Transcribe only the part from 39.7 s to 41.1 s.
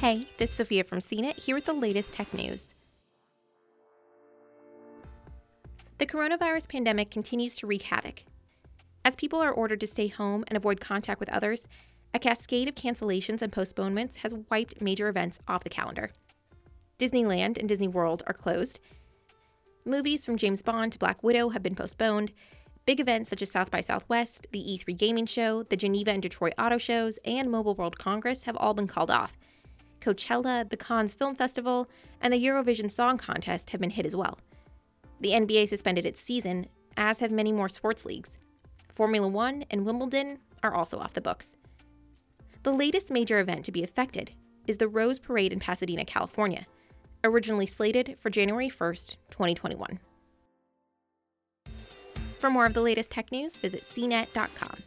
and Wimbledon are also